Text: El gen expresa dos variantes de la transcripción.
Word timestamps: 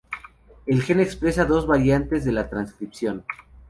El 0.65 0.81
gen 0.81 0.99
expresa 0.99 1.45
dos 1.45 1.67
variantes 1.67 2.25
de 2.25 2.31
la 2.31 2.49
transcripción. 2.49 3.23